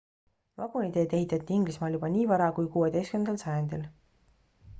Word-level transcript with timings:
vaguniteed 0.61 1.13
ehitati 1.17 1.55
inglismaal 1.59 1.97
juba 1.99 2.09
nii 2.15 2.25
vara 2.33 2.49
kui 2.57 2.71
16 2.79 3.37
sajandil 3.45 3.87